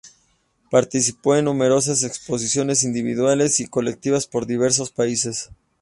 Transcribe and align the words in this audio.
Participó 0.71 1.35
en 1.35 1.45
numerosas 1.45 2.01
exposiciones 2.01 2.81
individuales 2.81 3.59
y 3.59 3.67
colectivas 3.67 4.25
por 4.25 4.47
diversos 4.47 4.89
países. 4.89 5.51